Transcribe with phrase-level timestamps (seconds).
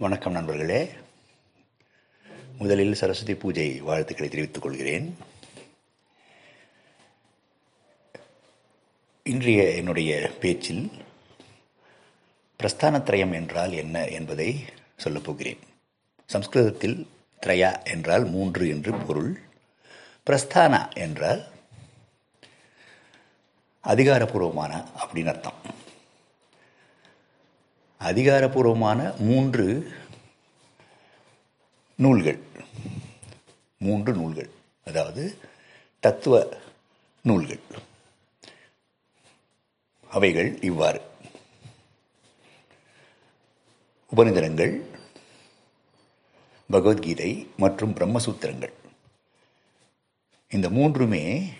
[0.00, 0.90] வணக்கம் நண்பர்களே.
[2.58, 5.16] முதலில் சரஸ்வதி பூஜை வாழ்த்துக்களை தெரிவித்துக் கொள்கிறேன்.
[9.22, 10.90] இன்றைய என்னுடைய பேச்சில்
[12.62, 14.64] பிரஸ்தான திரயம் என்றால் என்ன என்பதை
[14.96, 15.58] சொல்லப் போகிறேன்.
[16.26, 17.08] சம்ஸ்கிருதத்தில்
[17.46, 19.40] த்ரயா என்றால் மூன்று என்று பொருள்.
[20.30, 21.44] பிரஸ்தானா என்றால்
[23.80, 25.69] அதிகாரப்பூர்வமான அப்படின்னு அர்த்தம்.
[28.00, 29.92] அதிகாரப்பூர்வமான மூன்று
[31.96, 32.38] நூல்கள்.
[33.78, 34.50] மூன்று நூல்கள்.
[34.84, 35.38] அதாவது
[36.00, 36.56] தத்துவ
[37.22, 37.58] நூல்கள்.
[40.10, 41.00] அவைகள் இவ்வாறு.
[44.16, 44.80] உபநிதனங்கள்
[46.70, 48.72] பகவத்கீதை மற்றும் பிரம்மசூத்திரங்கள்.
[50.48, 51.52] இந்த மூன்றுமே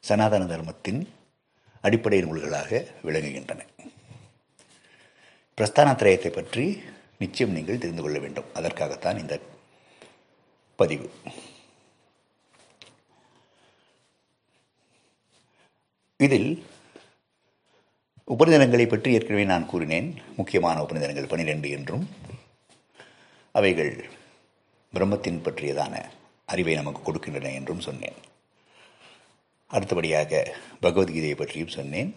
[0.00, 1.14] சனாதன தர்மத்தின்
[1.80, 3.66] அடிப்படை நூல்களாக விளங்குகின்றன.
[5.58, 6.64] பிரஸ்தானத்திரயத்தை பற்றி
[7.22, 8.50] நிச்சயம் நீங்கள் தெரிந்து கொள்ள வேண்டும்.
[8.58, 9.34] அதற்காகத்தான் இந்த
[10.80, 11.08] பதிவு.
[16.26, 16.50] இதில்
[18.34, 20.08] உபநிதனங்களை பற்றி ஏற்கனவே நான் கூறினேன்.
[20.38, 22.06] முக்கியமான உபநிதனங்கள் பனிரெண்டு என்றும்
[23.58, 23.92] அவைகள்
[24.92, 25.94] பிரம்மத்தின் பற்றியதான
[26.52, 28.18] அறிவை நமக்கு கொடுக்கின்றன என்றும் சொன்னேன்.
[29.70, 30.32] அடுத்தபடியாக
[30.82, 32.12] பகவத்கீதையை பற்றியும் சொன்னேன்.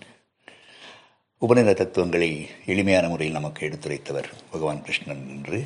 [1.46, 2.28] உபநித தத்துவங்களை
[2.72, 5.60] எளிமையான முறையில் நமக்கு எடுத்துரைத்தவர் பகவான் கிருஷ்ணன் என்று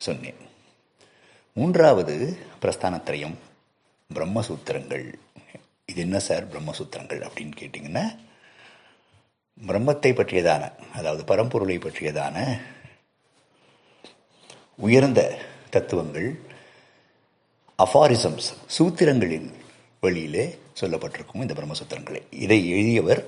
[0.00, 0.40] சொன்னேன்.
[1.56, 2.14] மூன்றாவது
[2.62, 3.36] பிரஸ்தானத்திரயம்
[4.10, 5.06] பிரம்மசூத்திரங்கள்.
[5.90, 8.04] இது என்ன சார் பிரம்மசூத்திரங்கள் அப்படின்னு கேட்டிங்கன்னா
[9.60, 12.36] பிரம்மத்தை பற்றியதான அதாவது பரம்பொருளை பற்றியதான
[14.86, 15.22] உயர்ந்த
[15.70, 16.28] தத்துவங்கள்
[17.78, 19.48] அஃபாரிசம்ஸ் சூத்திரங்களின்
[20.00, 20.44] வழியிலே
[20.80, 22.22] சொல்லப்பட்டிருக்கும் இந்த பிரம்மசூத்திரங்களை.
[22.44, 23.24] இதை எழுதியவர்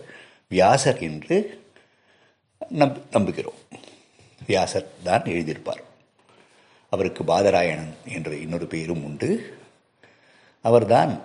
[0.48, 1.36] வியாசர் என்று
[2.70, 3.60] நம் நம்புகிறோம்.
[4.46, 5.82] வியாசர் தான் எழுதியிருப்பார்.
[6.90, 9.58] அவருக்கு பாதராயணன் என்ற இன்னொரு பெயரும் உண்டு.
[10.62, 11.20] அவர்தான்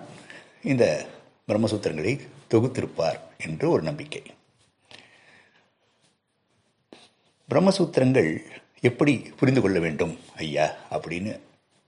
[0.62, 1.06] இந்த
[1.48, 2.20] பிரம்மசூத்திரங்களை
[2.50, 4.22] தொகுத்திருப்பார் என்று ஒரு நம்பிக்கை.
[7.50, 8.38] பிரம்மசூத்திரங்கள்
[8.80, 11.40] எப்படி புரிந்து கொள்ள வேண்டும் ஐயா அப்படின்னு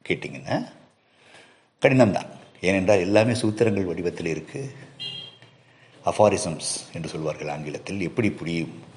[0.09, 0.72] கேட்டிங்கன்னா
[1.82, 2.28] கடினம்தான்.
[2.61, 4.75] ஏனென்றால் எல்லாமே சூத்திரங்கள் வடிவத்தில் இருக்குது
[6.05, 8.00] அஃபாரிசம்ஸ் என்று சொல்வார்கள் ஆங்கிலத்தில்.
[8.00, 8.97] எப்படி புரியும்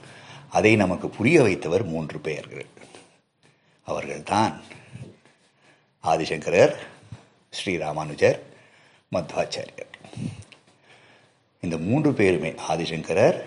[0.52, 2.66] அதை நமக்கு புரிய வைத்தவர் மூன்று பெயர்கள்.
[3.86, 4.62] அவர்கள்தான்
[6.04, 6.76] ஆதிசங்கரர்
[7.52, 8.40] ஸ்ரீராமானுஜர்
[9.16, 9.92] மத்வாச்சாரியர்.
[11.62, 13.40] இந்த மூன்று பேருமே ஆதிசங்கரர்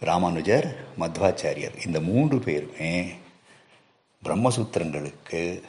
[0.00, 1.86] ராமானுஜர் மத்வாச்சாரியர்.
[1.86, 3.12] இந்த மூன்று பேருமே
[4.24, 5.62] பிரம்மசூத்திரங்களுக்கு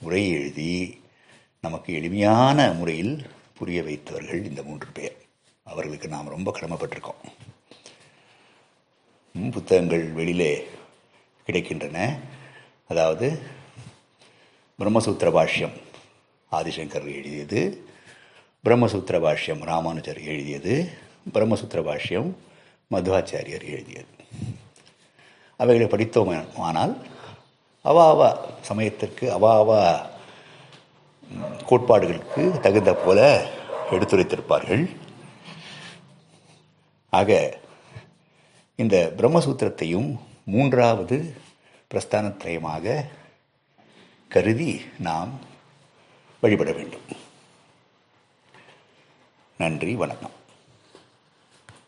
[0.00, 1.02] உரை எழுதி
[1.60, 5.16] நமக்கு எளிமையான முறையில் புரிய வைத்தவர்கள் இந்த மூன்று பேர்.
[5.62, 7.41] அவர்களுக்கு நாம் ரொம்ப கடமைப்பட்டிருக்கோம்.
[9.50, 10.66] புத்தகங்கள் வெளியிலே
[11.46, 12.18] கிடைக்கின்றன.
[12.88, 13.26] அதாவது
[14.78, 15.76] பிரம்மசூத்திர பாஷ்யம்
[16.52, 17.60] ஆதிசங்கர் எழுதியது
[18.64, 20.74] பிரம்மசூத்திர பாஷ்யம் ராமானுஜர் எழுதியது
[21.34, 22.30] பிரம்மசூத்திர பாஷ்யம்
[22.92, 24.12] மதுவாச்சாரியர் எழுதியது.
[25.56, 26.94] அவைகளை படித்தோமானால்
[27.82, 28.28] அவா அவா
[28.60, 29.80] சமயத்திற்கு அவா அவா
[31.68, 33.20] கோட்பாடுகளுக்கு தகுந்த போல
[33.90, 34.96] எடுத்துரைத்திருப்பார்கள்.
[37.10, 37.60] ஆக
[38.82, 40.08] இந்த பிரம்மசூத்திரத்தையும்
[40.44, 41.16] மூன்றாவது
[41.90, 43.04] பிரஸ்தானத்திரயமாக
[44.28, 45.30] கருதி நாம்
[46.40, 47.06] வழிபட வேண்டும்.
[49.58, 50.34] நன்றி வணக்கம்.